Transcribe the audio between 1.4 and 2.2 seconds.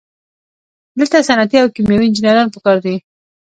او کیمیاوي